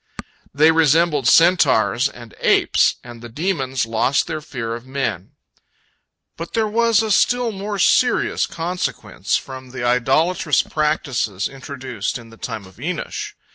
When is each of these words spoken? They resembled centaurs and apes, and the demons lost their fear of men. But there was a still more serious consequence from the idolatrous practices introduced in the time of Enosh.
They 0.51 0.71
resembled 0.71 1.27
centaurs 1.27 2.09
and 2.09 2.33
apes, 2.39 2.95
and 3.03 3.21
the 3.21 3.29
demons 3.29 3.85
lost 3.85 4.25
their 4.25 4.41
fear 4.41 4.73
of 4.73 4.83
men. 4.87 5.33
But 6.37 6.53
there 6.53 6.67
was 6.67 7.03
a 7.03 7.11
still 7.11 7.51
more 7.51 7.77
serious 7.77 8.47
consequence 8.47 9.37
from 9.37 9.69
the 9.69 9.83
idolatrous 9.85 10.63
practices 10.63 11.47
introduced 11.47 12.17
in 12.17 12.31
the 12.31 12.37
time 12.37 12.65
of 12.65 12.77
Enosh. 12.79 13.33